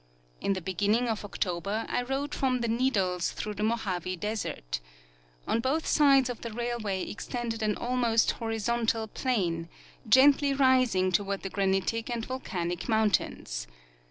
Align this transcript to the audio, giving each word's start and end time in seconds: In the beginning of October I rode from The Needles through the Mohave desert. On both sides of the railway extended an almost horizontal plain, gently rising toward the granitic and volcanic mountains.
In 0.39 0.53
the 0.53 0.61
beginning 0.61 1.07
of 1.07 1.23
October 1.23 1.85
I 1.87 2.01
rode 2.01 2.33
from 2.33 2.61
The 2.61 2.67
Needles 2.67 3.29
through 3.33 3.53
the 3.53 3.61
Mohave 3.61 4.19
desert. 4.19 4.79
On 5.47 5.59
both 5.59 5.85
sides 5.85 6.27
of 6.27 6.41
the 6.41 6.51
railway 6.51 7.07
extended 7.07 7.61
an 7.61 7.75
almost 7.77 8.31
horizontal 8.31 9.07
plain, 9.07 9.69
gently 10.09 10.55
rising 10.55 11.11
toward 11.11 11.43
the 11.43 11.51
granitic 11.51 12.09
and 12.09 12.25
volcanic 12.25 12.89
mountains. 12.89 13.67